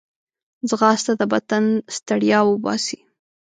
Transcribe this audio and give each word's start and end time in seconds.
ځغاسته 0.69 1.11
د 1.19 1.21
بدن 1.31 1.65
ستړیا 1.95 2.39
وباسي 2.45 2.97